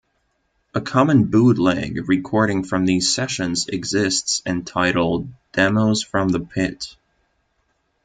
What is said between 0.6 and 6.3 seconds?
A common bootleg recording from these sessions exists entitled "Demos from